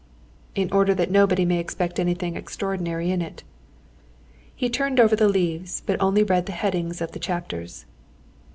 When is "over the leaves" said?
4.99-5.83